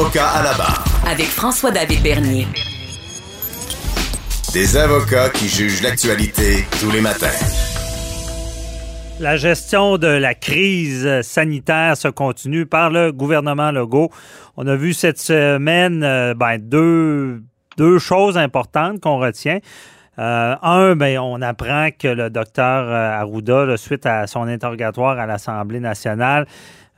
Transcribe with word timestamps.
Avocat 0.00 0.28
à 0.28 0.42
la 0.42 0.54
barre. 0.54 0.82
avec 1.06 1.26
François-David 1.26 2.02
Bernier. 2.02 2.46
Des 4.54 4.78
avocats 4.78 5.28
qui 5.28 5.46
jugent 5.46 5.82
l'actualité 5.82 6.64
tous 6.80 6.90
les 6.90 7.02
matins. 7.02 7.26
La 9.18 9.36
gestion 9.36 9.98
de 9.98 10.06
la 10.06 10.32
crise 10.34 11.20
sanitaire 11.20 11.98
se 11.98 12.08
continue 12.08 12.64
par 12.64 12.88
le 12.88 13.12
gouvernement 13.12 13.72
Legault. 13.72 14.10
On 14.56 14.66
a 14.68 14.74
vu 14.74 14.94
cette 14.94 15.18
semaine 15.18 16.02
euh, 16.02 16.32
ben, 16.32 16.56
deux, 16.56 17.42
deux 17.76 17.98
choses 17.98 18.38
importantes 18.38 19.00
qu'on 19.00 19.18
retient. 19.18 19.58
Euh, 20.18 20.54
un, 20.62 20.96
ben, 20.96 21.18
on 21.18 21.42
apprend 21.42 21.88
que 21.98 22.08
le 22.08 22.30
docteur 22.30 22.88
euh, 22.88 23.20
Arruda, 23.20 23.66
là, 23.66 23.76
suite 23.76 24.06
à 24.06 24.26
son 24.26 24.42
interrogatoire 24.48 25.18
à 25.18 25.26
l'Assemblée 25.26 25.80
nationale, 25.80 26.46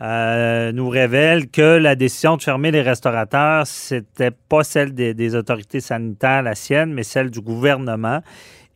euh, 0.02 0.72
nous 0.72 0.88
révèle 0.88 1.48
que 1.48 1.76
la 1.78 1.94
décision 1.94 2.36
de 2.36 2.42
fermer 2.42 2.72
les 2.72 2.82
restaurateurs, 2.82 3.66
c'était 3.66 4.32
pas 4.32 4.64
celle 4.64 4.94
des, 4.94 5.34
autorités 5.36 5.80
sanitaires, 5.80 6.42
la 6.42 6.56
sienne, 6.56 6.92
mais 6.92 7.04
celle 7.04 7.30
du 7.30 7.40
gouvernement. 7.40 8.20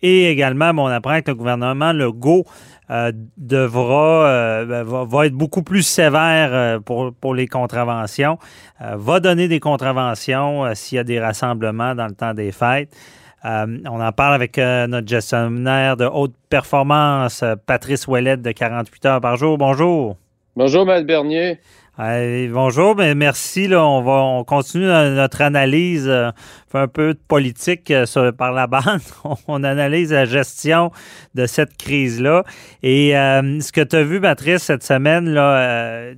Et 0.03 0.31
également, 0.31 0.71
on 0.77 0.87
apprend 0.87 1.21
que 1.23 1.31
le 1.31 1.35
gouvernement 1.35 1.93
Legault 1.93 2.45
euh, 2.91 3.11
devra 3.37 4.29
euh, 4.29 4.65
ben, 4.65 4.85
va, 4.85 5.27
être 5.27 5.35
beaucoup 5.35 5.65
plus 5.65 5.83
sévère 5.83 6.51
euh, 6.53 6.79
pour, 6.79 7.13
pour 7.13 7.35
les 7.35 7.49
contraventions, 7.49 8.39
va 8.81 9.19
donner 9.19 9.49
des 9.49 9.59
contraventions 9.59 10.73
s'il 10.75 10.97
y 10.97 10.99
a 11.01 11.05
des 11.05 11.19
rassemblements 11.19 11.97
dans 11.97 12.07
le 12.07 12.15
temps 12.15 12.35
des 12.35 12.53
fêtes. 12.53 12.95
On 13.43 14.01
en 14.01 14.13
parle 14.13 14.35
avec 14.35 14.59
notre 14.59 15.07
gestionnaire 15.07 15.97
de 15.97 16.05
haute 16.05 16.35
performance, 16.51 17.45
Patrice 17.65 18.07
Ouellette, 18.09 18.43
de 18.43 18.51
48 18.51 19.07
heures 19.07 19.21
par 19.21 19.37
jour. 19.37 19.57
Bonjour. 19.57 20.17
Bonjour, 20.57 20.87
Maître 20.87 21.07
Bernier. 21.07 21.59
Bonjour, 21.99 22.95
ben 22.95 23.17
merci. 23.17 23.69
Là, 23.69 23.87
on 23.87 24.03
va 24.03 24.13
on 24.13 24.43
continue 24.45 24.85
no- 24.87 25.11
notre 25.11 25.43
analyse, 25.43 26.09
euh, 26.09 26.31
un 26.73 26.89
peu 26.89 27.13
de 27.13 27.19
politique 27.29 27.91
euh, 27.91 28.33
par 28.33 28.53
la 28.53 28.67
bande. 28.67 29.01
on 29.49 29.63
analyse 29.65 30.13
la 30.13 30.25
gestion 30.25 30.91
de 31.35 31.45
cette 31.45 31.77
crise-là. 31.77 32.45
Et 32.83 33.17
euh, 33.17 33.61
ce 33.61 33.71
que 33.71 33.83
tu 33.83 33.97
as 33.97 34.03
vu, 34.03 34.19
Patrice, 34.21 34.63
cette 34.63 34.83
semaine, 34.83 35.29
là, 35.29 35.59
euh, 35.59 36.15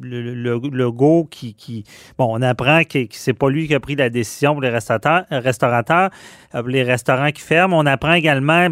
le, 0.00 0.34
le, 0.34 0.60
le 0.72 0.90
go 0.90 1.24
qui, 1.30 1.54
qui. 1.54 1.84
Bon, 2.18 2.26
on 2.30 2.42
apprend 2.42 2.82
que, 2.82 2.98
c'est 3.12 3.34
pas 3.34 3.48
lui 3.50 3.68
qui 3.68 3.74
a 3.76 3.80
pris 3.80 3.94
la 3.94 4.10
décision 4.10 4.52
pour 4.52 4.62
les 4.62 4.70
restaurateurs, 4.70 5.24
restaurateurs 5.30 6.10
pour 6.50 6.68
les 6.68 6.82
restaurants 6.82 7.30
qui 7.30 7.42
ferment. 7.42 7.78
On 7.78 7.86
apprend 7.86 8.14
également 8.14 8.68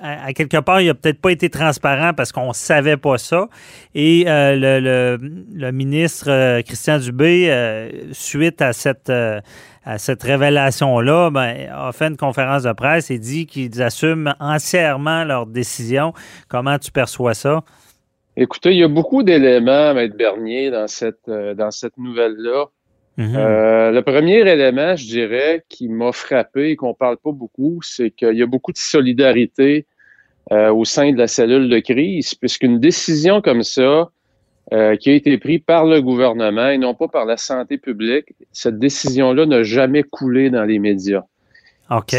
à, 0.00 0.32
quelque 0.32 0.58
part, 0.58 0.80
il 0.80 0.90
a 0.90 0.94
peut-être 0.94 1.20
pas 1.20 1.30
été 1.30 1.48
transparent 1.48 2.12
parce 2.14 2.32
qu'on 2.32 2.52
savait 2.52 2.96
pas 2.96 3.16
ça. 3.18 3.48
Et 3.94 4.24
euh, 4.26 4.56
le, 4.56 5.18
le- 5.52 5.72
ministre 5.72 6.30
euh, 6.30 6.62
Christian 6.62 6.98
Dubé, 6.98 7.48
euh, 7.48 8.12
suite 8.12 8.60
à 8.60 8.72
cette, 8.72 9.10
révélation-là, 10.22 11.30
ben, 11.30 11.68
a 11.72 11.92
fait 11.92 12.08
une 12.08 12.16
conférence 12.16 12.64
de 12.64 12.72
presse 12.72 13.10
et 13.10 13.18
dit 13.18 13.46
qu'ils 13.46 13.82
assument 13.82 14.34
entièrement 14.40 15.24
leur 15.24 15.46
décision. 15.46 16.12
Comment 16.48 16.78
tu 16.78 16.90
perçois 16.90 17.34
ça? 17.34 17.62
Écoutez, 18.36 18.72
il 18.72 18.78
y 18.78 18.82
a 18.82 18.88
beaucoup 18.88 19.22
d'éléments, 19.22 19.94
Maître 19.94 20.16
Bernier, 20.16 20.72
dans 20.72 20.88
cette, 20.88 21.30
dans 21.30 21.70
cette 21.70 21.96
nouvelle-là. 21.98 22.66
Mhm. 23.16 23.34
Euh, 23.36 23.90
le 23.92 24.02
premier 24.02 24.38
élément, 24.40 24.96
je 24.96 25.06
dirais, 25.06 25.64
qui 25.68 25.88
m'a 25.88 26.10
frappé 26.12 26.70
et 26.70 26.76
qu'on 26.76 26.94
parle 26.94 27.16
pas 27.16 27.30
beaucoup, 27.32 27.78
c'est 27.82 28.10
qu'il 28.10 28.34
y 28.36 28.42
a 28.42 28.46
beaucoup 28.46 28.72
de 28.72 28.78
solidarité 28.78 29.86
euh, 30.52 30.72
au 30.72 30.84
sein 30.84 31.12
de 31.12 31.18
la 31.18 31.26
cellule 31.28 31.68
de 31.68 31.78
crise, 31.78 32.34
puisqu'une 32.34 32.78
décision 32.80 33.40
comme 33.40 33.62
ça, 33.62 34.10
euh, 34.72 34.96
qui 34.96 35.10
a 35.10 35.14
été 35.14 35.38
prise 35.38 35.60
par 35.64 35.84
le 35.86 36.00
gouvernement 36.02 36.68
et 36.68 36.78
non 36.78 36.94
pas 36.94 37.06
par 37.08 37.24
la 37.24 37.36
santé 37.36 37.78
publique, 37.78 38.26
cette 38.52 38.78
décision-là 38.78 39.46
n'a 39.46 39.62
jamais 39.62 40.02
coulé 40.02 40.50
dans 40.50 40.64
les 40.64 40.78
médias. 40.78 41.22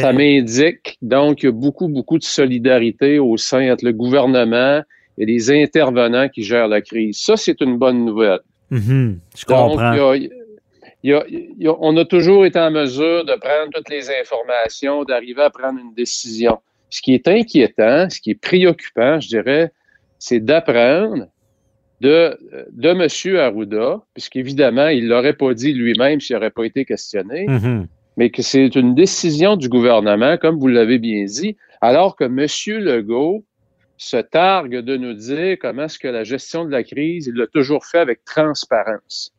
Ça 0.02 0.14
m'indique 0.14 0.98
donc 1.02 1.38
qu'il 1.40 1.50
y 1.50 1.52
a 1.52 1.52
beaucoup, 1.52 1.88
beaucoup 1.88 2.18
de 2.20 2.24
solidarité 2.24 3.20
au 3.20 3.36
sein 3.36 3.72
entre 3.74 3.84
le 3.86 3.94
gouvernement 3.94 4.82
et 5.18 5.26
les 5.26 5.52
intervenants 5.52 6.30
qui 6.30 6.44
gèrent 6.44 6.68
la 6.68 6.82
crise. 6.82 7.18
Ça, 7.18 7.36
c'est 7.36 7.60
une 7.62 7.78
bonne 7.78 8.06
nouvelle. 8.06 8.40
Mhm. 8.70 9.20
Je 9.38 9.46
Donc, 9.46 9.72
comprends. 9.72 10.14
il 10.14 10.24
y 10.24 10.28
a- 10.28 10.30
il 11.06 11.10
y 11.10 11.14
a- 11.14 11.26
il 11.28 11.64
y 11.64 11.68
a- 11.68 11.78
on 11.80 11.96
a 11.98 12.06
toujours 12.06 12.46
été 12.50 12.58
en 12.60 12.72
mesure 12.72 13.24
de 13.26 13.36
prendre 13.46 13.70
toutes 13.74 13.90
les 13.90 14.06
informations, 14.22 15.04
d'arriver 15.04 15.44
à 15.44 15.52
prendre 15.52 15.80
une 15.80 15.94
décision. 15.94 16.58
Ce 16.90 17.00
qui 17.04 17.14
est 17.14 17.28
inquiétant, 17.28 18.10
ce 18.10 18.20
qui 18.22 18.32
est 18.32 18.42
préoccupant, 18.50 19.20
je 19.20 19.28
dirais, 19.28 19.72
c'est 20.18 20.40
d'apprendre 20.40 21.28
de, 22.02 22.38
de 22.72 22.90
M. 22.90 23.38
Arruda, 23.38 24.02
puisqu'évidemment, 24.14 24.88
il 24.88 25.04
ne 25.06 25.10
l'aurait 25.10 25.34
pas 25.44 25.54
dit 25.54 25.74
lui-même 25.74 26.20
s'il 26.20 26.36
n'aurait 26.36 26.50
pas 26.60 26.64
été 26.66 26.86
questionné, 26.86 27.46
Mhm. 27.48 27.88
mais 28.18 28.30
que 28.32 28.42
c'est 28.42 28.74
une 28.76 28.96
décision 28.96 29.56
du 29.58 29.70
gouvernement, 29.70 30.38
comme 30.38 30.58
vous 30.60 30.68
l'avez 30.68 30.98
bien 31.00 31.24
dit, 31.26 31.56
alors 31.82 32.16
que 32.16 32.24
M. 32.26 32.48
Legault 32.84 33.44
se 33.98 34.18
targue 34.18 34.80
de 34.80 34.98
nous 34.98 35.14
dire 35.14 35.58
comment 35.62 35.84
est-ce 35.84 36.00
que 36.00 36.08
la 36.08 36.24
gestion 36.24 36.66
de 36.66 36.72
la 36.72 36.84
crise, 36.84 37.28
il 37.28 37.36
l'a 37.36 37.48
toujours 37.48 37.86
fait 37.86 38.00
avec 38.00 38.26
transparence. 38.26 39.32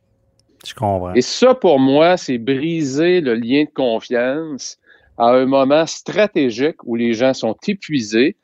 Je 0.66 0.74
comprends. 0.74 1.14
Et 1.14 1.22
ça, 1.22 1.54
pour 1.54 1.78
moi, 1.78 2.16
c'est 2.16 2.38
briser 2.38 3.20
le 3.20 3.34
lien 3.34 3.64
de 3.64 3.70
confiance 3.72 4.78
à 5.18 5.28
un 5.28 5.46
moment 5.46 5.86
stratégique 5.86 6.76
où 6.84 6.96
les 6.96 7.12
gens 7.14 7.34
sont 7.34 7.56
épuisés. 7.66 8.36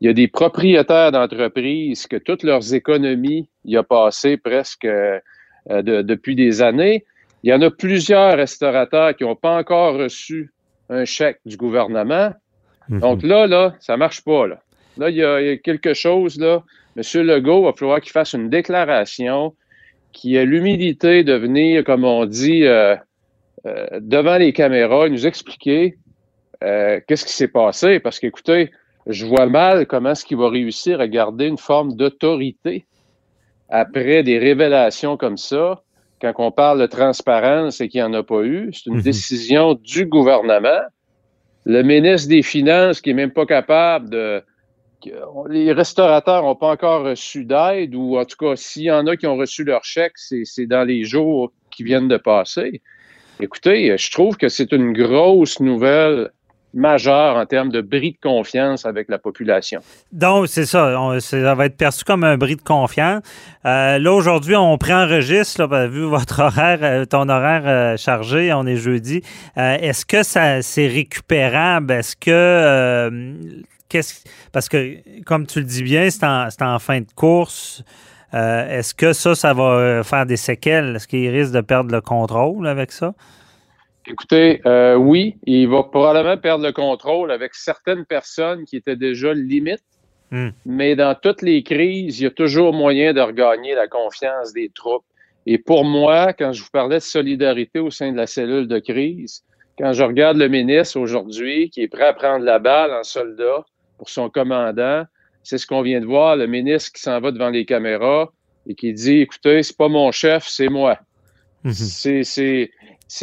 Il 0.00 0.06
y 0.06 0.10
a 0.10 0.12
des 0.12 0.28
propriétaires 0.28 1.12
d'entreprises 1.12 2.06
que 2.06 2.16
toutes 2.16 2.42
leurs 2.42 2.74
économies 2.74 3.48
y 3.64 3.76
a 3.76 3.82
passé 3.82 4.36
presque 4.36 4.84
euh, 4.84 5.20
de- 5.68 6.02
depuis 6.02 6.34
des 6.34 6.62
années. 6.62 7.04
Il 7.42 7.50
y 7.50 7.54
en 7.54 7.62
a 7.62 7.70
plusieurs 7.70 8.36
restaurateurs 8.36 9.14
qui 9.16 9.24
n'ont 9.24 9.36
pas 9.36 9.56
encore 9.56 9.94
reçu 9.96 10.52
un 10.90 11.04
chèque 11.04 11.40
du 11.46 11.56
gouvernement. 11.56 12.32
Mhm. 12.88 13.00
Donc 13.00 13.22
là, 13.22 13.46
là, 13.46 13.74
ça 13.80 13.96
marche 13.96 14.22
pas. 14.22 14.46
Là, 14.46 14.60
là 14.96 15.10
il, 15.10 15.16
y 15.16 15.24
a, 15.24 15.40
il 15.40 15.46
y 15.46 15.50
a 15.50 15.56
quelque 15.56 15.94
chose, 15.94 16.38
là. 16.38 16.62
M. 16.96 17.02
Legault 17.22 17.64
va 17.64 17.72
falloir 17.72 18.00
qu'il 18.00 18.12
fasse 18.12 18.32
une 18.32 18.50
déclaration 18.50 19.54
qui 20.12 20.36
a 20.38 20.44
l'humilité 20.44 21.24
de 21.24 21.34
venir, 21.34 21.84
comme 21.84 22.04
on 22.04 22.24
dit, 22.24 22.64
euh, 22.64 22.96
euh, 23.66 23.86
devant 24.00 24.36
les 24.38 24.52
caméras, 24.52 25.06
et 25.06 25.10
nous 25.10 25.26
expliquer 25.26 25.98
euh, 26.64 27.00
qu'est-ce 27.06 27.24
qui 27.24 27.32
s'est 27.32 27.48
passé. 27.48 28.00
Parce 28.00 28.18
qu'écoutez, 28.18 28.70
je 29.06 29.26
vois 29.26 29.46
mal 29.46 29.86
comment 29.86 30.10
est-ce 30.10 30.24
qu'il 30.24 30.36
va 30.38 30.48
réussir 30.48 31.00
à 31.00 31.08
garder 31.08 31.46
une 31.46 31.58
forme 31.58 31.94
d'autorité 31.94 32.86
après 33.68 34.22
des 34.22 34.38
révélations 34.38 35.16
comme 35.16 35.36
ça. 35.36 35.82
Quand 36.20 36.32
on 36.38 36.50
parle 36.50 36.80
de 36.80 36.86
transparence 36.86 37.80
et 37.80 37.88
qu'il 37.88 38.00
n'y 38.00 38.06
en 38.06 38.14
a 38.14 38.22
pas 38.22 38.42
eu, 38.42 38.70
c'est 38.72 38.86
une 38.86 38.96
Mhm. 38.96 39.02
décision 39.02 39.74
du 39.74 40.06
gouvernement. 40.06 40.80
Le 41.64 41.82
ministre 41.82 42.28
des 42.28 42.42
Finances 42.42 43.00
qui 43.00 43.10
est 43.10 43.14
même 43.14 43.30
pas 43.30 43.46
capable 43.46 44.10
de... 44.10 44.42
Les 45.48 45.72
restaurateurs 45.72 46.42
n'ont 46.42 46.56
pas 46.56 46.70
encore 46.70 47.04
reçu 47.04 47.44
d'aide 47.44 47.94
ou 47.94 48.18
en 48.18 48.24
tout 48.24 48.36
cas, 48.36 48.56
s'il 48.56 48.84
y 48.84 48.90
en 48.90 49.06
a 49.06 49.16
qui 49.16 49.26
ont 49.26 49.36
reçu 49.36 49.64
leur 49.64 49.84
chèque, 49.84 50.14
c'est 50.16 50.66
dans 50.66 50.84
les 50.84 51.04
jours 51.04 51.52
qui 51.70 51.84
viennent 51.84 52.08
de 52.08 52.16
passer. 52.16 52.82
Écoutez, 53.40 53.96
je 53.96 54.10
trouve 54.10 54.36
que 54.36 54.48
c'est 54.48 54.72
une 54.72 54.92
grosse 54.92 55.60
nouvelle 55.60 56.30
majeure 56.74 57.36
en 57.36 57.46
termes 57.46 57.70
de 57.70 57.80
bris 57.80 58.12
de 58.12 58.18
confiance 58.20 58.84
avec 58.84 59.08
la 59.08 59.18
population. 59.18 59.80
Donc, 60.12 60.48
c'est 60.48 60.66
ça. 60.66 61.18
ça 61.20 61.54
va 61.54 61.66
être 61.66 61.76
perçu 61.76 62.04
comme 62.04 62.24
un 62.24 62.36
bris 62.36 62.56
de 62.56 62.62
confiance. 62.62 63.22
Euh, 63.64 63.98
là, 63.98 64.12
aujourd'hui, 64.12 64.56
on 64.56 64.76
prend 64.78 65.04
enregistre, 65.04 65.62
là, 65.62 65.66
ben, 65.66 65.86
vu 65.86 66.02
votre 66.02 66.40
horaire, 66.40 66.78
euh, 66.82 67.04
ton 67.04 67.28
horaire 67.28 67.62
euh, 67.66 67.96
chargé, 67.96 68.52
on 68.52 68.66
est 68.66 68.76
jeudi. 68.76 69.22
Est-ce 69.56 70.04
que 70.04 70.22
c'est 70.22 70.86
récupérable? 70.86 71.92
Est-ce 71.92 72.16
que. 72.16 73.62
Qu'est-ce- 73.88 74.24
parce 74.52 74.68
que, 74.68 74.96
comme 75.24 75.46
tu 75.46 75.60
le 75.60 75.64
dis 75.66 75.82
bien, 75.82 76.08
c'est 76.10 76.24
en, 76.24 76.48
c'est 76.50 76.62
en 76.62 76.78
fin 76.78 77.00
de 77.00 77.12
course. 77.14 77.82
Euh, 78.34 78.78
Est-ce 78.78 78.94
que 78.94 79.12
ça, 79.12 79.34
ça 79.34 79.54
va 79.54 79.62
euh, 79.78 80.02
faire 80.02 80.26
des 80.26 80.36
séquelles? 80.36 80.96
Est-ce 80.96 81.08
qu'il 81.08 81.28
risque 81.30 81.52
de 81.52 81.62
perdre 81.62 81.90
le 81.92 82.00
contrôle 82.00 82.66
avec 82.66 82.92
ça? 82.92 83.14
Écoutez, 84.06 84.60
euh, 84.66 84.96
oui, 84.96 85.36
il 85.44 85.68
va 85.68 85.82
probablement 85.82 86.36
perdre 86.38 86.64
le 86.64 86.72
contrôle 86.72 87.30
avec 87.30 87.54
certaines 87.54 88.04
personnes 88.06 88.64
qui 88.64 88.76
étaient 88.76 88.96
déjà 88.96 89.32
limites, 89.34 89.82
Hmm. 90.30 90.50
mais 90.66 90.94
dans 90.94 91.14
toutes 91.14 91.40
les 91.40 91.62
crises, 91.62 92.20
il 92.20 92.24
y 92.24 92.26
a 92.26 92.30
toujours 92.30 92.74
moyen 92.74 93.14
de 93.14 93.20
regagner 93.22 93.74
la 93.74 93.88
confiance 93.88 94.52
des 94.52 94.68
troupes. 94.74 95.04
Et 95.46 95.56
pour 95.56 95.86
moi, 95.86 96.34
quand 96.34 96.52
je 96.52 96.62
vous 96.62 96.68
parlais 96.70 96.96
de 96.96 97.02
solidarité 97.02 97.78
au 97.78 97.90
sein 97.90 98.12
de 98.12 98.18
la 98.18 98.26
cellule 98.26 98.68
de 98.68 98.78
crise, 98.78 99.42
quand 99.78 99.94
je 99.94 100.04
regarde 100.04 100.36
le 100.36 100.48
ministre 100.48 101.00
aujourd'hui 101.00 101.70
qui 101.70 101.80
est 101.80 101.88
prêt 101.88 102.08
à 102.08 102.12
prendre 102.12 102.44
la 102.44 102.58
balle 102.58 102.92
en 102.92 103.04
soldat 103.04 103.64
pour 103.98 104.08
son 104.08 104.30
commandant, 104.30 105.04
c'est 105.42 105.58
ce 105.58 105.66
qu'on 105.66 105.82
vient 105.82 106.00
de 106.00 106.06
voir, 106.06 106.36
le 106.36 106.46
ministre 106.46 106.92
qui 106.92 107.02
s'en 107.02 107.20
va 107.20 107.30
devant 107.30 107.50
les 107.50 107.64
caméras 107.64 108.30
et 108.66 108.74
qui 108.74 108.92
dit, 108.92 109.20
écoutez, 109.20 109.62
c'est 109.62 109.76
pas 109.76 109.88
mon 109.88 110.12
chef, 110.12 110.46
c'est 110.46 110.68
moi. 110.68 110.98
Mhm. 111.64 111.72
C'est 111.72 112.70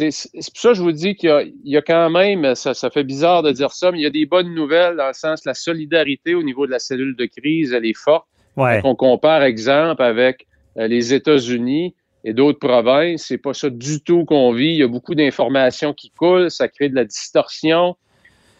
pour 0.04 0.60
ça 0.60 0.68
que 0.70 0.74
je 0.74 0.82
vous 0.82 0.92
dis 0.92 1.14
qu'il 1.14 1.28
y 1.28 1.32
a, 1.32 1.42
il 1.42 1.54
y 1.64 1.76
a 1.76 1.82
quand 1.82 2.10
même, 2.10 2.54
ça, 2.54 2.74
ça 2.74 2.90
fait 2.90 3.04
bizarre 3.04 3.42
de 3.42 3.52
dire 3.52 3.70
ça, 3.70 3.92
mais 3.92 3.98
il 3.98 4.02
y 4.02 4.06
a 4.06 4.10
des 4.10 4.26
bonnes 4.26 4.52
nouvelles 4.54 4.96
dans 4.96 5.06
le 5.06 5.14
sens 5.14 5.44
la 5.44 5.54
solidarité 5.54 6.34
au 6.34 6.42
niveau 6.42 6.66
de 6.66 6.72
la 6.72 6.80
cellule 6.80 7.16
de 7.16 7.26
crise, 7.26 7.72
elle 7.72 7.86
est 7.86 7.96
forte. 7.96 8.26
Ouais. 8.56 8.80
Quand 8.82 8.90
on 8.90 8.94
compare, 8.96 9.42
exemple, 9.42 10.02
avec 10.02 10.46
euh, 10.78 10.88
les 10.88 11.14
États-Unis 11.14 11.94
et 12.24 12.32
d'autres 12.32 12.58
provinces, 12.58 13.26
c'est 13.28 13.38
pas 13.38 13.54
ça 13.54 13.70
du 13.70 14.00
tout 14.00 14.24
qu'on 14.24 14.52
vit. 14.52 14.72
Il 14.72 14.78
y 14.78 14.82
a 14.82 14.88
beaucoup 14.88 15.14
d'informations 15.14 15.94
qui 15.94 16.10
coulent, 16.10 16.50
ça 16.50 16.66
crée 16.66 16.88
de 16.88 16.96
la 16.96 17.04
distorsion. 17.04 17.96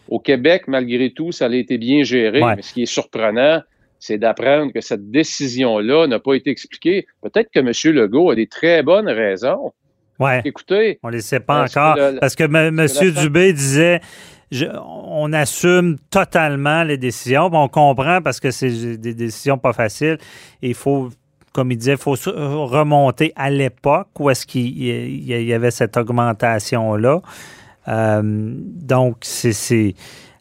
Au 0.09 0.19
Québec, 0.19 0.63
malgré 0.67 1.11
tout, 1.11 1.31
ça 1.31 1.45
a 1.45 1.49
été 1.53 1.77
bien 1.77 2.03
géré. 2.03 2.41
Ouais. 2.41 2.55
Mais 2.55 2.61
ce 2.61 2.73
qui 2.73 2.83
est 2.83 2.85
surprenant, 2.85 3.61
c'est 3.99 4.17
d'apprendre 4.17 4.71
que 4.71 4.81
cette 4.81 5.09
décision-là 5.11 6.07
n'a 6.07 6.19
pas 6.19 6.33
été 6.35 6.49
expliquée. 6.51 7.07
Peut-être 7.21 7.49
que 7.53 7.59
M. 7.59 7.71
Legault 7.95 8.29
a 8.31 8.35
des 8.35 8.47
très 8.47 8.83
bonnes 8.83 9.09
raisons. 9.09 9.73
Ouais. 10.19 10.41
Écoutez, 10.45 10.99
On 11.03 11.07
ne 11.09 11.13
les 11.13 11.21
sait 11.21 11.39
pas 11.39 11.65
que 11.67 11.71
encore. 11.79 11.95
le- 11.95 12.19
parce 12.19 12.35
que 12.35 12.43
M. 12.43 12.87
Dubé 13.21 13.53
disait 13.53 13.99
je- 14.51 14.65
on 14.83 15.31
assume 15.33 15.97
totalement 16.09 16.83
les 16.83 16.97
décisions. 16.97 17.49
On 17.51 17.67
comprend 17.67 18.21
parce 18.21 18.39
que 18.39 18.49
c'est 18.51 18.97
des 18.97 19.13
décisions 19.13 19.57
pas 19.57 19.73
faciles. 19.73 20.17
Il 20.61 20.73
faut, 20.73 21.09
comme 21.53 21.71
il 21.71 21.77
disait, 21.77 21.93
il 21.93 21.97
faut 21.97 22.15
remonter 22.65 23.33
à 23.35 23.49
l'époque 23.49 24.07
où 24.19 24.29
est-ce 24.29 24.45
qu'il 24.47 24.67
y 24.81 24.89
il 24.89 25.43
y 25.43 25.53
avait 25.53 25.71
cette 25.71 25.97
augmentation-là. 25.97 27.21
Euh, 27.87 28.21
donc, 28.23 29.17
c'est. 29.21 29.93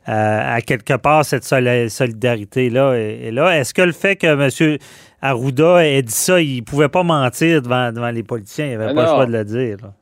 euh, 0.09 0.57
à 0.57 0.61
quelque 0.61 0.97
part, 0.97 1.25
cette 1.25 1.45
soli- 1.45 1.91
solidarité-là 1.91 2.95
est, 2.95 3.27
est 3.27 3.31
là. 3.33 3.59
Est-ce 3.59 3.75
que 3.75 3.83
le 3.83 3.93
fait 3.93 4.17
que 4.17 4.27
M. 4.27 4.79
Arruda 5.23 5.85
ait 5.87 6.03
dit 6.03 6.13
ça, 6.13 6.41
il 6.41 6.59
ne 6.59 6.63
pouvait 6.65 6.89
pas 6.89 7.03
mentir 7.03 7.63
devant, 7.63 7.91
devant 7.93 8.11
les 8.11 8.23
politiciens? 8.23 8.67
Il 8.67 8.79
n'avait 8.79 8.91
Ah 8.91 8.95
pas 8.95 9.03
le 9.03 9.09
choix 9.09 9.27
de 9.27 9.33
le 9.33 9.45
dire. 9.45 9.77
là. 9.83 9.93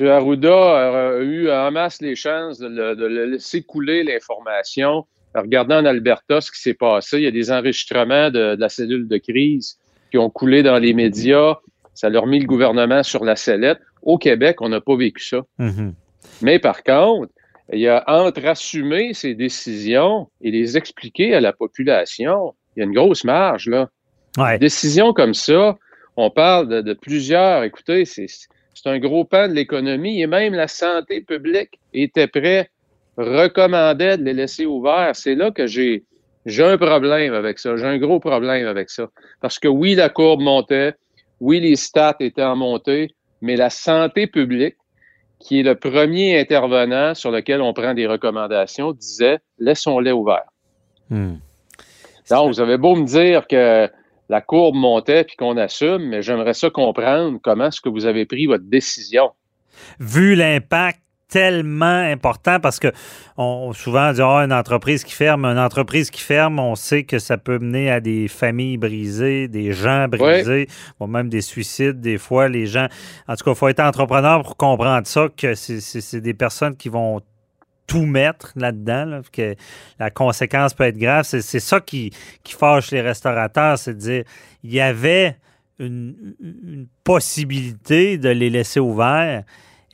M. 0.00 0.06
Arruda 0.08 1.16
a 1.16 1.18
eu 1.20 1.50
en 1.50 1.70
masse 1.70 2.00
les 2.00 2.14
chances 2.14 2.58
de 2.58 2.68
le, 2.68 2.94
de 2.96 3.06
le 3.06 3.24
laisser 3.26 3.62
couler 3.62 4.04
l'information. 4.04 5.06
Regardant 5.34 5.78
en 5.78 5.86
Alberta 5.86 6.40
ce 6.42 6.50
qui 6.52 6.60
s'est 6.60 6.74
passé, 6.74 7.16
il 7.18 7.22
y 7.24 7.26
a 7.26 7.30
des 7.30 7.50
enregistrements 7.50 8.28
de, 8.30 8.54
de 8.54 8.60
la 8.60 8.68
cellule 8.68 9.08
de 9.08 9.16
crise 9.16 9.78
qui 10.10 10.18
ont 10.18 10.28
coulé 10.28 10.62
dans 10.62 10.78
les 10.78 10.92
médias. 10.92 11.54
Ça 11.94 12.10
leur 12.10 12.24
a 12.24 12.26
mis 12.26 12.38
le 12.40 12.46
gouvernement 12.46 13.02
sur 13.02 13.24
la 13.24 13.34
sellette. 13.36 13.78
Au 14.02 14.18
Québec, 14.18 14.60
on 14.60 14.68
n'a 14.68 14.80
pas 14.82 14.96
vécu 14.96 15.24
ça. 15.24 15.40
Mhm. 15.58 15.94
Mais 16.40 16.58
par 16.58 16.82
contre, 16.82 17.32
il 17.72 17.80
y 17.80 17.88
a 17.88 18.02
entre 18.06 18.44
assumer 18.46 19.14
ces 19.14 19.34
décisions 19.34 20.28
et 20.40 20.50
les 20.50 20.76
expliquer 20.76 21.34
à 21.34 21.40
la 21.40 21.52
population, 21.52 22.54
il 22.76 22.80
y 22.80 22.82
a 22.82 22.86
une 22.86 22.94
grosse 22.94 23.24
marge, 23.24 23.68
là. 23.68 23.88
Ouais. 24.38 24.54
Une 24.54 24.60
décision 24.60 25.12
comme 25.12 25.34
ça, 25.34 25.76
on 26.16 26.30
parle 26.30 26.68
de, 26.68 26.80
de 26.80 26.94
plusieurs. 26.94 27.64
Écoutez, 27.64 28.04
c'est 28.04 28.26
un 28.86 28.98
gros 28.98 29.24
pan 29.24 29.48
de 29.48 29.52
l'économie 29.52 30.22
et 30.22 30.26
même 30.26 30.54
la 30.54 30.68
santé 30.68 31.20
publique 31.20 31.78
était 31.92 32.26
prêt, 32.26 32.70
recommandait 33.16 34.16
de 34.16 34.24
les 34.24 34.32
laisser 34.32 34.66
ouverts. 34.66 35.14
C'est 35.14 35.34
là 35.34 35.50
que 35.50 35.66
j'ai 35.66 36.02
un 36.58 36.78
problème 36.78 37.34
avec 37.34 37.58
ça. 37.58 37.76
J'ai 37.76 37.84
un 37.84 37.98
gros 37.98 38.20
problème 38.20 38.66
avec 38.66 38.90
ça. 38.90 39.08
Parce 39.40 39.58
que 39.58 39.68
oui, 39.68 39.94
la 39.94 40.08
courbe 40.08 40.40
montait, 40.40 40.94
oui, 41.40 41.60
les 41.60 41.76
stats 41.76 42.16
étaient 42.20 42.42
en 42.42 42.56
montée, 42.56 43.10
mais 43.42 43.56
la 43.56 43.70
santé 43.70 44.26
publique, 44.26 44.76
qui 45.42 45.60
est 45.60 45.62
le 45.62 45.74
premier 45.74 46.38
intervenant 46.38 47.14
sur 47.14 47.30
lequel 47.30 47.60
on 47.60 47.72
prend 47.72 47.94
des 47.94 48.06
recommandations, 48.06 48.92
disait 48.92 49.40
laissons-les 49.58 50.12
ouverts. 50.12 50.50
Hmm. 51.10 51.34
Donc, 52.30 52.54
vous 52.54 52.60
avez 52.60 52.78
beau 52.78 52.94
me 52.94 53.04
dire 53.04 53.46
que 53.46 53.90
la 54.28 54.40
courbe 54.40 54.76
montait 54.76 55.24
puis 55.24 55.36
qu'on 55.36 55.56
assume, 55.56 56.08
mais 56.08 56.22
j'aimerais 56.22 56.54
ça 56.54 56.70
comprendre 56.70 57.38
comment 57.42 57.66
est-ce 57.66 57.80
que 57.80 57.88
vous 57.88 58.06
avez 58.06 58.24
pris 58.24 58.46
votre 58.46 58.64
décision. 58.64 59.32
Vu 59.98 60.34
l'impact 60.34 61.01
tellement 61.32 61.86
important 62.12 62.60
parce 62.60 62.78
que 62.78 62.88
on 63.38 63.72
souvent 63.72 64.12
dit 64.12 64.20
ah, 64.22 64.44
une 64.44 64.52
entreprise 64.52 65.02
qui 65.02 65.14
ferme, 65.14 65.46
une 65.46 65.58
entreprise 65.58 66.10
qui 66.10 66.20
ferme, 66.20 66.58
on 66.58 66.74
sait 66.74 67.04
que 67.04 67.18
ça 67.18 67.38
peut 67.38 67.58
mener 67.58 67.90
à 67.90 68.00
des 68.00 68.28
familles 68.28 68.76
brisées, 68.76 69.48
des 69.48 69.72
gens 69.72 70.08
brisés, 70.08 70.68
bon, 71.00 71.06
même 71.06 71.30
des 71.30 71.40
suicides 71.40 72.00
des 72.02 72.18
fois. 72.18 72.48
Les 72.48 72.66
gens, 72.66 72.86
en 73.26 73.34
tout 73.34 73.44
cas, 73.44 73.52
il 73.52 73.56
faut 73.56 73.68
être 73.68 73.80
entrepreneur 73.80 74.42
pour 74.42 74.56
comprendre 74.58 75.06
ça 75.06 75.28
que 75.34 75.54
c'est- 75.54 76.20
des 76.20 76.34
personnes 76.34 76.76
qui 76.76 76.90
vont 76.90 77.22
tout 77.86 78.04
mettre 78.04 78.52
là-dedans, 78.54 79.04
là, 79.06 79.20
que 79.32 79.54
la 79.98 80.10
conséquence 80.10 80.74
peut 80.74 80.84
être 80.84 80.98
grave. 80.98 81.24
C'est 81.24 81.40
c'est 81.40 81.60
ça 81.60 81.80
qui, 81.80 82.12
qui 82.44 82.52
fâche 82.52 82.90
les 82.90 83.00
restaurateurs, 83.00 83.78
c'est 83.78 83.94
de 83.94 83.98
dire 83.98 84.24
il 84.62 84.72
y 84.72 84.80
avait 84.80 85.36
une, 85.78 86.14
une 86.40 86.86
possibilité 87.02 88.18
de 88.18 88.28
les 88.28 88.50
laisser 88.50 88.80
ouverts 88.80 89.42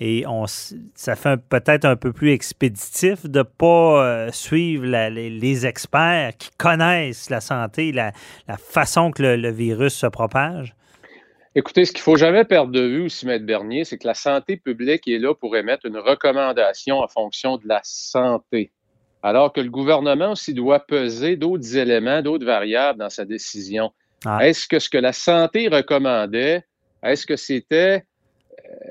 et 0.01 0.27
on, 0.27 0.47
ça 0.47 1.17
fait 1.17 1.41
peut-être 1.49 1.85
un 1.85 1.97
peu 1.97 2.13
plus 2.13 2.33
expéditif 2.33 3.27
de 3.27 3.39
ne 3.39 3.43
pas 3.43 4.05
euh, 4.05 4.31
suivre 4.33 4.87
la- 4.87 5.11
les, 5.11 5.31
les 5.31 5.67
experts 5.67 6.37
qui 6.39 6.51
connaissent 6.57 7.31
la 7.31 7.41
santé, 7.41 7.93
la, 7.93 8.13
la 8.47 8.57
façon 8.57 9.11
que 9.11 9.23
le, 9.23 9.37
le 9.37 9.51
virus 9.51 9.95
se 9.95 10.07
propage. 10.07 10.75
Écoutez, 11.55 11.85
ce 11.85 11.93
qu'il 11.93 12.03
faut 12.03 12.17
jamais 12.17 12.45
perdre 12.45 12.71
de 12.71 12.81
vue 12.81 13.07
aussi, 13.07 13.27
Maître 13.27 13.45
Bernier, 13.45 13.85
c'est 13.85 13.99
que 13.99 14.07
la 14.07 14.15
santé 14.15 14.57
publique 14.57 15.09
est 15.09 15.19
là 15.19 15.35
pour 15.35 15.57
émettre 15.57 15.87
une 15.87 15.97
recommandation 15.99 16.99
en 17.01 17.09
fonction 17.09 17.57
de 17.57 17.67
la 17.67 17.81
santé. 17.83 18.71
Alors 19.25 19.53
que 19.53 19.61
le 19.61 19.71
gouvernement 19.71 20.33
aussi 20.33 20.55
doit 20.55 20.79
peser 20.79 21.35
d'autres 21.35 21.77
éléments, 21.77 22.23
d'autres 22.23 22.47
variables 22.47 23.01
dans 23.01 23.11
sa 23.11 23.25
décision. 23.25 23.91
Ah. 24.25 24.47
Est-ce 24.47 24.69
que 24.69 24.79
ce 24.79 24.89
que 24.89 24.99
la 24.99 25.13
santé 25.13 25.67
recommandait, 25.67 26.63
est-ce 27.03 27.27
que 27.27 27.35
c'était, 27.35 28.05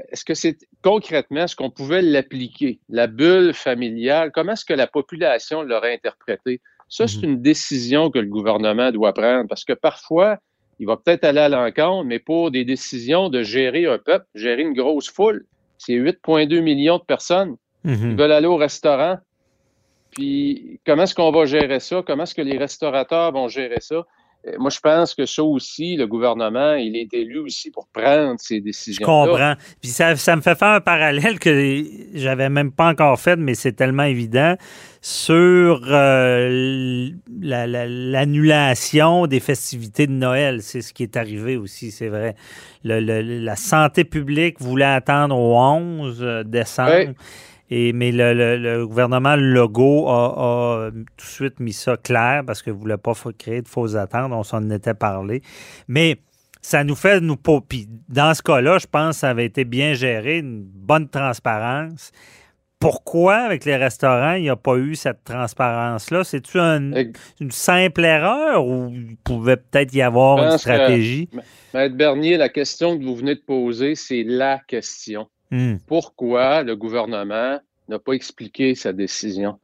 est-ce 0.10 0.26
que 0.26 0.34
c'est 0.34 0.58
concrètement, 0.82 1.44
est-ce 1.44 1.56
qu'on 1.56 1.70
pouvait 1.70 2.02
l'appliquer? 2.02 2.80
La 2.90 3.08
bulle 3.08 3.54
familiale, 3.54 4.32
comment 4.34 4.54
est-ce 4.54 4.66
que 4.66 4.74
la 4.74 4.88
population 4.88 5.62
l'aurait 5.62 5.94
interprété? 5.94 6.62
Ça, 6.90 7.08
c'est 7.08 7.24
Mhm. 7.24 7.34
une 7.34 7.42
décision 7.42 8.10
que 8.10 8.20
le 8.20 8.28
gouvernement 8.28 8.92
doit 8.92 9.14
prendre 9.14 9.48
parce 9.48 9.66
que 9.66 9.74
parfois, 9.74 10.38
il 10.80 10.88
va 10.88 10.96
peut-être 10.96 11.24
aller 11.24 11.40
à 11.40 11.50
l'encontre, 11.50 12.06
mais 12.06 12.20
pour 12.20 12.52
des 12.52 12.64
décisions 12.64 13.30
de 13.30 13.44
gérer 13.44 13.86
un 13.86 13.98
peuple, 13.98 14.26
gérer 14.36 14.62
une 14.62 14.74
grosse 14.74 15.10
foule, 15.10 15.46
c'est 15.78 15.94
8,2 15.94 16.60
millions 16.60 16.98
de 16.98 17.04
personnes 17.04 17.56
qui 17.84 17.90
Mhm. 17.90 18.16
veulent 18.16 18.32
aller 18.32 18.48
au 18.48 18.58
restaurant. 18.58 19.18
Puis 20.12 20.80
comment 20.86 21.04
est-ce 21.04 21.14
qu'on 21.16 21.32
va 21.32 21.46
gérer 21.46 21.80
ça? 21.80 22.04
Comment 22.06 22.24
est-ce 22.24 22.36
que 22.36 22.42
les 22.42 22.58
restaurateurs 22.58 23.32
vont 23.32 23.48
gérer 23.48 23.82
ça? 23.82 24.06
Euh, 24.48 24.52
Moi, 24.60 24.70
je 24.70 24.80
pense 24.80 25.14
que 25.16 25.26
ça 25.26 25.44
aussi, 25.44 25.96
le 25.96 26.08
gouvernement, 26.08 26.74
il 26.76 26.96
est 26.96 27.14
élu 27.14 27.40
aussi 27.40 27.70
pour 27.72 27.88
prendre 27.88 28.36
ces 28.40 28.58
Je 28.58 28.62
décisions. 28.64 29.06
comprends. 29.06 29.56
Puis 29.82 29.92
ça, 29.92 30.16
ça 30.16 30.36
me 30.36 30.42
fait 30.42 30.58
faire 30.58 30.70
un 30.70 30.82
parallèle 30.82 31.40
que 31.40 31.84
j'avais 32.14 32.50
même 32.50 32.72
pas 32.72 32.88
encore 32.90 33.20
fait, 33.20 33.36
mais 33.36 33.56
c'est 33.56 33.74
tellement 33.74 34.04
évident 34.04 34.56
sur 35.02 35.82
euh, 35.90 37.10
la- 37.42 37.68
la- 37.68 37.88
l'annulation 37.88 39.28
des 39.28 39.40
festivités 39.40 40.08
de 40.08 40.12
Noël. 40.14 40.62
C'est 40.62 40.82
ce 40.82 40.94
qui 40.94 41.04
est 41.04 41.16
arrivé 41.18 41.56
aussi, 41.58 41.92
c'est 41.92 42.08
vrai. 42.10 42.36
Le- 42.84 43.00
le- 43.00 43.22
la 43.44 43.56
santé 43.56 44.04
publique 44.04 44.60
voulait 44.60 44.86
attendre 44.86 45.38
au 45.38 45.56
11 45.58 46.26
décembre. 46.46 46.90
Ouais. 46.92 47.14
Et, 47.70 47.92
mais 47.94 48.12
le, 48.12 48.34
le- 48.34 48.58
le 48.58 48.88
gouvernement 48.88 49.36
Legault 49.36 50.08
a, 50.08 50.86
a 50.88 50.92
tout 50.92 50.98
de 51.18 51.22
suite 51.22 51.60
mis 51.60 51.74
ça 51.74 51.98
clair 51.98 52.44
parce 52.48 52.62
qu'il 52.64 52.74
ne 52.74 52.78
voulait 52.78 52.98
pas 52.98 53.14
créer 53.38 53.62
de 53.62 53.68
fausses 53.68 53.96
attentes. 53.96 54.32
On 54.32 54.44
s'en 54.44 54.70
était 54.70 54.94
parlé. 54.94 55.42
Mais 55.90 56.18
ça 56.62 56.84
nous 56.86 56.96
fait 56.96 57.20
nous. 57.20 57.36
Puis 57.36 57.88
dans 58.08 58.34
ce 58.34 58.42
cas-là, 58.42 58.78
je 58.78 58.88
pense 58.88 59.16
que 59.16 59.20
ça 59.22 59.30
avait 59.30 59.46
été 59.46 59.66
bien 59.66 59.94
géré, 59.94 60.38
une 60.40 60.64
bonne 60.64 61.10
transparence. 61.10 62.12
Pourquoi, 62.80 63.38
avec 63.38 63.66
les 63.66 63.76
restaurants, 63.76 64.34
il 64.34 64.44
n'y 64.44 64.50
a 64.52 64.56
pas 64.56 64.76
eu 64.78 64.94
cette 64.96 65.24
transparence-là? 65.24 66.24
C'est-tu 66.24 66.60
un- 66.60 66.92
une 67.42 67.50
simple 67.52 68.06
erreur 68.06 68.66
ou 68.68 68.90
il 68.94 69.18
pouvait 69.24 69.58
peut-être 69.58 69.94
y 69.96 70.02
avoir 70.04 70.38
une 70.44 70.52
que- 70.52 70.58
stratégie? 70.60 71.28
Maître 71.74 71.96
Bernier, 71.96 72.38
la 72.38 72.50
question 72.50 72.98
que 72.98 73.04
vous 73.04 73.16
venez 73.16 73.34
de 73.36 73.42
poser, 73.42 73.96
c'est 73.96 74.24
la 74.24 74.60
question. 74.68 75.28
Hmm. 75.52 75.78
Pourquoi 75.88 76.64
le 76.64 76.76
gouvernement 76.76 77.60
n'a 77.88 78.00
pas 78.00 78.14
expliqué 78.14 78.76
sa 78.76 78.94
décision? 78.94 79.60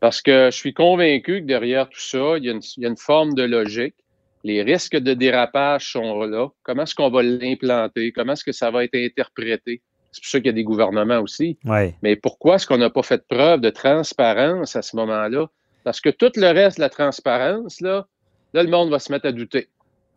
Parce 0.00 0.22
que 0.22 0.46
je 0.50 0.56
suis 0.56 0.74
convaincu 0.74 1.40
que 1.40 1.46
derrière 1.46 1.88
tout 1.88 2.00
ça, 2.00 2.38
il 2.38 2.44
y 2.44 2.48
a 2.48 2.52
une, 2.52 2.62
il 2.76 2.82
y 2.82 2.86
a 2.86 2.88
une 2.88 2.96
forme 2.96 3.34
de 3.34 3.42
logique. 3.42 3.96
Les 4.44 4.62
risques 4.62 4.96
de 4.96 5.14
dérapage 5.14 5.92
sont 5.92 6.22
là. 6.22 6.48
Comment 6.62 6.84
est-ce 6.84 6.94
qu'on 6.94 7.10
va 7.10 7.22
l'implanter? 7.22 8.12
Comment 8.12 8.34
est-ce 8.34 8.44
que 8.44 8.52
ça 8.52 8.70
va 8.70 8.84
être 8.84 8.94
interprété? 8.94 9.82
C'est 10.12 10.22
pour 10.22 10.30
ça 10.30 10.38
qu'il 10.38 10.46
y 10.46 10.50
a 10.50 10.52
des 10.52 10.64
gouvernements 10.64 11.20
aussi. 11.20 11.58
Mais 12.02 12.16
pourquoi 12.16 12.54
est-ce 12.54 12.66
qu'on 12.66 12.78
n'a 12.78 12.90
pas 12.90 13.02
fait 13.02 13.26
preuve 13.28 13.60
de 13.60 13.70
transparence 13.70 14.76
à 14.76 14.82
ce 14.82 14.96
moment-là? 14.96 15.48
Parce 15.84 16.00
que 16.00 16.08
tout 16.08 16.32
le 16.36 16.48
reste 16.52 16.78
de 16.78 16.82
la 16.82 16.88
transparence, 16.88 17.80
là, 17.80 18.06
là, 18.54 18.62
le 18.62 18.70
monde 18.70 18.90
va 18.90 18.98
se 19.00 19.12
mettre 19.12 19.26
à 19.26 19.32
douter. 19.32 19.68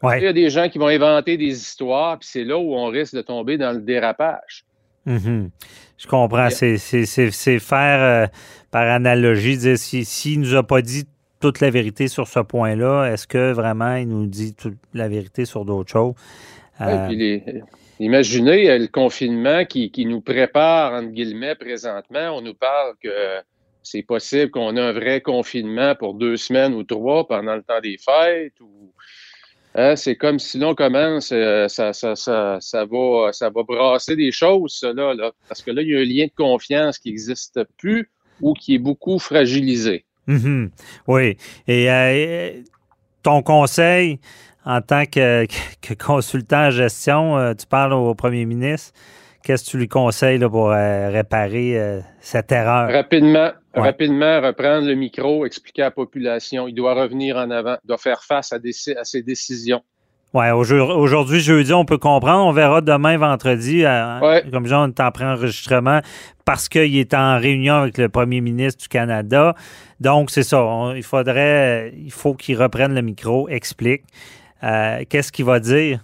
Ouais. 0.02 0.20
Il 0.20 0.24
y 0.24 0.28
a 0.28 0.34
des 0.34 0.50
gens 0.50 0.70
qui 0.70 0.78
vont 0.78 0.88
inventer 0.88 1.38
des 1.38 1.60
histoires, 1.60 2.18
puis 2.20 2.30
c'est 2.32 2.44
là 2.44 2.58
où 2.58 2.74
on 2.76 2.88
risque 2.88 3.16
de 3.16 3.22
tomber 3.22 3.58
dans 3.58 3.72
le 3.72 3.82
dérapage. 3.82 4.66
Mhm. 5.06 5.50
Je 5.98 6.08
comprends. 6.08 6.48
Yeah. 6.50 6.78
C'est- 6.78 7.60
faire, 7.60 8.02
euh, 8.02 8.28
par 8.72 8.88
analogie, 8.90 9.58
dire 9.58 9.78
s'il 9.78 10.06
si, 10.06 10.38
ne 10.38 10.44
nous 10.46 10.56
a 10.56 10.64
pas 10.64 10.82
dit 10.82 11.06
toute 11.40 11.60
la 11.60 11.70
vérité 11.72 12.08
sur 12.08 12.28
ce 12.28 12.40
point-là, 12.40 13.06
est-ce 13.12 13.28
que 13.28 13.52
vraiment 13.52 13.96
il 13.96 14.08
nous 14.08 14.28
dit 14.28 14.54
toute 14.54 14.78
la 14.94 15.08
vérité 15.08 15.46
sur 15.46 15.66
d'autres 15.66 15.92
choses? 15.92 16.14
Ouais, 16.80 16.88
Euh, 16.88 17.08
puis 17.08 17.16
les- 17.16 17.44
imaginez 18.00 18.70
euh, 18.70 18.78
le 18.80 18.88
confinement 18.88 19.66
qui, 19.66 19.92
qui 19.92 20.06
nous 20.06 20.22
prépare, 20.22 20.94
entre 20.94 21.10
guillemets, 21.12 21.56
présentement. 21.56 22.38
On 22.38 22.42
nous 22.42 22.54
parle 22.56 22.94
que 23.02 23.10
c'est 23.84 24.04
possible 24.04 24.52
qu'on 24.52 24.76
ait 24.78 24.82
un 24.82 24.92
vrai 24.94 25.22
confinement 25.22 25.96
pour 25.96 26.14
deux 26.14 26.38
semaines 26.38 26.74
ou 26.76 26.84
trois 26.84 27.28
pendant 27.28 27.56
le 27.56 27.64
temps 27.64 27.82
des 27.82 27.98
fêtes. 27.98 28.60
Ou, 28.62 28.94
Hein, 29.76 29.96
c'est 29.96 30.16
comme 30.16 30.38
si 30.38 30.60
l'on 30.60 30.76
commence, 30.76 31.32
euh, 31.32 31.68
ça, 31.70 31.94
ça, 31.94 32.16
ça, 32.16 32.58
ça, 32.60 32.86
va, 32.86 33.32
ça 33.32 33.50
va 33.50 33.64
brasser 33.64 34.18
des 34.18 34.32
choses, 34.32 34.78
ça, 34.80 34.92
là, 34.92 35.14
là. 35.14 35.32
Parce 35.48 35.62
que 35.62 35.72
là, 35.72 35.82
il 35.82 35.90
y 35.90 35.96
a 35.96 36.00
un 36.00 36.04
lien 36.04 36.26
de 36.26 36.36
confiance 36.36 37.00
qui 37.00 37.10
n'existe 37.10 37.62
plus 37.78 38.10
ou 38.42 38.54
qui 38.54 38.76
est 38.76 38.80
beaucoup 38.80 39.18
fragilisé. 39.18 40.06
Mhm. 40.28 40.72
Oui. 41.08 41.38
Et 41.68 41.90
euh, 41.90 42.62
ton 43.24 43.42
conseil 43.42 44.20
en 44.66 44.82
tant 44.82 45.06
que, 45.06 45.46
que 45.82 45.94
consultant 45.94 46.68
en 46.68 46.72
gestion, 46.72 47.38
euh, 47.38 47.54
tu 47.54 47.66
parles 47.66 47.94
au 47.94 48.14
premier 48.14 48.46
ministre. 48.46 48.94
Qu'est-ce 49.44 49.66
que 49.66 49.70
tu 49.72 49.78
lui 49.78 49.88
conseilles 49.88 50.38
là, 50.38 50.50
pour 50.50 50.72
euh, 50.72 51.10
réparer 51.10 52.02
cette 52.20 52.52
erreur? 52.52 52.92
Rapidement, 52.92 53.52
Ouais. 53.76 53.82
rapidement 53.88 54.42
reprendre 54.42 54.86
le 54.88 54.96
micro, 54.96 55.46
expliquer 55.46 55.84
à 55.84 55.86
la 55.86 55.92
population. 55.92 56.68
Il 56.68 56.74
doit 56.76 56.94
revenir 56.94 57.38
en 57.38 57.50
avant, 57.52 57.78
il 57.84 57.88
doit 57.88 57.98
faire 57.98 58.22
face 58.24 58.52
à, 58.52 58.60
des, 58.60 58.72
à 59.00 59.04
ses 59.06 59.22
décisions. 59.24 59.82
Aujourd- 60.34 60.98
aujourd'hui, 60.98 61.42
jeudi, 61.42 61.74
on 61.74 61.84
peut 61.84 61.98
comprendre. 61.98 62.46
On 62.46 62.54
verra 62.54 62.80
demain, 62.80 63.18
vendredi, 63.18 63.84
euh, 63.84 64.20
Ouais. 64.22 64.44
comme 64.52 64.66
genre, 64.66 64.86
on 64.86 64.90
est 64.90 65.00
en 65.02 65.12
préenregistrement 65.12 66.00
parce 66.46 66.70
qu'il 66.70 66.98
est 66.98 67.14
en 67.14 67.38
réunion 67.38 67.76
avec 67.76 67.98
le 67.98 68.08
premier 68.08 68.40
ministre 68.40 68.82
du 68.84 68.88
Canada. 68.88 69.56
Donc, 70.00 70.32
c'est 70.32 70.44
ça. 70.44 70.64
On- 70.64 70.94
il 70.94 71.04
faudrait, 71.04 71.94
il 71.98 72.12
faut 72.12 72.34
qu'il 72.34 72.58
reprenne 72.62 72.94
le 72.96 73.02
micro, 73.02 73.50
explique. 73.50 74.04
Euh, 74.64 75.04
Qu'est-ce 75.10 75.32
qu'il 75.34 75.44
va 75.46 75.60
dire? 75.60 76.00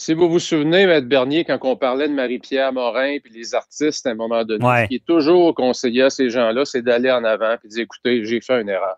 Si 0.00 0.14
vous 0.14 0.30
vous 0.30 0.38
souvenez, 0.38 0.86
Maître 0.86 1.08
Bernier, 1.08 1.44
quand 1.44 1.58
on 1.62 1.74
parlait 1.74 2.06
de 2.06 2.12
Marie-Pierre 2.14 2.72
Morin 2.72 3.18
puis 3.18 3.32
les 3.34 3.56
artistes 3.56 4.06
à 4.06 4.10
un 4.10 4.14
moment 4.14 4.44
donné, 4.44 4.64
Ouais. 4.64 4.84
ce 4.84 4.88
qui 4.90 4.94
est 4.94 5.04
toujours 5.04 5.52
conseillé 5.56 6.02
à 6.04 6.10
ces 6.10 6.30
gens-là, 6.30 6.64
c'est 6.64 6.82
d'aller 6.82 7.10
en 7.10 7.24
avant 7.24 7.54
et 7.54 7.58
de 7.66 7.68
dire 7.68 7.82
écoutez, 7.82 8.24
j'ai 8.24 8.40
fait 8.40 8.60
une 8.62 8.68
erreur. 8.68 8.96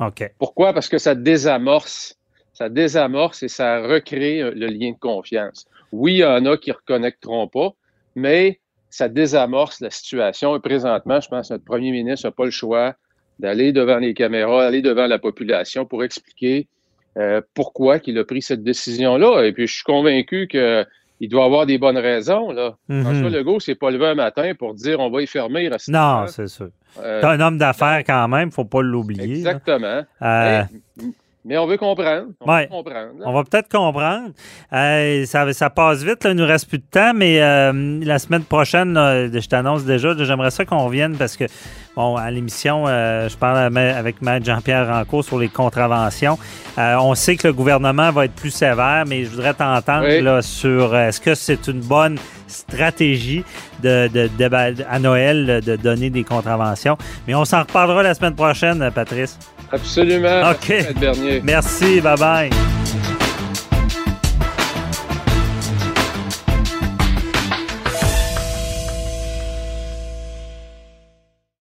OK. 0.00 0.32
Pourquoi? 0.38 0.72
Parce 0.72 0.88
que 0.88 0.96
ça 0.96 1.14
désamorce. 1.14 2.16
Ça 2.54 2.70
désamorce 2.70 3.42
et 3.42 3.48
ça 3.48 3.82
recrée 3.82 4.40
euh, 4.40 4.52
le 4.56 4.68
lien 4.68 4.92
de 4.92 4.98
confiance. 4.98 5.66
Oui, 5.92 6.14
il 6.14 6.18
y 6.20 6.24
en 6.24 6.46
a 6.46 6.56
qui 6.56 6.70
ne 6.70 6.76
reconnecteront 6.76 7.46
pas, 7.48 7.74
mais 8.14 8.58
ça 8.88 9.10
désamorce 9.10 9.80
la 9.82 9.90
situation. 9.90 10.56
Et 10.56 10.60
présentement, 10.60 11.20
je 11.20 11.28
pense 11.28 11.48
que 11.48 11.54
notre 11.54 11.64
premier 11.66 11.90
ministre 11.90 12.26
n'a 12.26 12.32
pas 12.32 12.46
le 12.46 12.50
choix 12.50 12.94
d'aller 13.38 13.72
devant 13.72 13.98
les 13.98 14.14
caméras, 14.14 14.62
d'aller 14.62 14.80
devant 14.80 15.06
la 15.08 15.18
population 15.18 15.84
pour 15.84 16.02
expliquer 16.04 16.68
euh, 17.16 17.40
pourquoi 17.54 17.98
il 18.06 18.18
a 18.18 18.24
pris 18.24 18.42
cette 18.42 18.62
décision-là. 18.62 19.44
Et 19.44 19.52
puis, 19.52 19.66
je 19.66 19.74
suis 19.74 19.84
convaincu 19.84 20.46
qu'il 20.48 21.28
doit 21.28 21.44
avoir 21.44 21.66
des 21.66 21.78
bonnes 21.78 21.98
raisons. 21.98 22.52
Là. 22.52 22.76
Mhm. 22.88 23.02
François 23.02 23.30
Legault 23.30 23.60
s'est 23.60 23.74
pas 23.74 23.90
levé 23.90 24.06
un 24.06 24.14
matin 24.14 24.52
pour 24.56 24.74
dire 24.74 25.00
on 25.00 25.10
va 25.10 25.22
y 25.22 25.26
fermer. 25.26 25.70
Non, 25.88 26.26
c'est 26.28 26.48
sûr. 26.48 26.68
Euh, 27.00 27.20
T'es 27.20 27.26
un 27.26 27.40
homme 27.40 27.58
d'affaires 27.58 28.02
quand 28.06 28.28
même, 28.28 28.50
faut 28.50 28.64
pas 28.64 28.82
l'oublier. 28.82 29.36
exactement. 29.36 30.02
Euh, 30.22 30.62
mais 31.44 31.56
on 31.58 31.66
veut 31.66 31.76
comprendre. 31.78 32.26
On 32.40 32.50
Ouais. 32.52 32.62
veut 32.62 32.68
comprendre. 32.68 33.10
On 33.24 33.32
va 33.32 33.44
peut-être 33.44 33.68
comprendre. 33.70 34.30
Euh, 34.72 35.24
ça, 35.26 35.50
ça 35.52 35.70
passe 35.70 36.02
vite, 36.02 36.24
là, 36.24 36.30
il 36.30 36.36
nous 36.36 36.46
reste 36.46 36.68
plus 36.68 36.78
de 36.78 36.84
temps, 36.90 37.12
mais 37.14 37.40
euh, 37.40 38.00
la 38.02 38.18
semaine 38.18 38.42
prochaine, 38.44 38.92
là, 38.94 39.26
je 39.28 39.48
t'annonce 39.48 39.84
déjà, 39.84 40.14
j'aimerais 40.18 40.50
ça 40.50 40.64
qu'on 40.64 40.84
revienne 40.84 41.16
parce 41.16 41.36
que, 41.36 41.44
bon, 41.96 42.16
à 42.16 42.30
l'émission, 42.30 42.84
euh, 42.86 43.28
je 43.28 43.36
parle 43.36 43.76
avec 43.78 44.20
Maître 44.22 44.44
Jean-Pierre 44.46 44.88
Rancourt 44.88 45.24
sur 45.24 45.38
les 45.38 45.48
contraventions. 45.48 46.38
Euh, 46.78 46.96
on 47.00 47.14
sait 47.14 47.36
que 47.36 47.48
le 47.48 47.54
gouvernement 47.54 48.10
va 48.10 48.26
être 48.26 48.34
plus 48.34 48.50
sévère, 48.50 49.04
mais 49.06 49.24
je 49.24 49.30
voudrais 49.30 49.54
t'entendre 49.54 50.06
Oui. 50.06 50.20
là, 50.20 50.42
sur 50.42 50.94
est-ce 50.96 51.20
que 51.20 51.34
c'est 51.34 51.66
une 51.68 51.80
bonne 51.80 52.18
stratégie 52.46 53.44
de, 53.82 54.08
de- 54.08 54.28
de- 54.38 54.84
à 54.88 54.98
Noël 54.98 55.60
de 55.64 55.76
donner 55.76 56.10
des 56.10 56.24
contraventions? 56.24 56.96
Mais 57.26 57.34
on 57.34 57.44
s'en 57.44 57.60
reparlera 57.60 58.02
la 58.02 58.14
semaine 58.14 58.34
prochaine, 58.34 58.90
Patrice. 58.94 59.38
Absolument. 59.72 60.50
OK. 60.50 60.94
Bernier. 60.98 61.40
Merci, 61.42 62.00
bye 62.00 62.16
bye. 62.16 63.17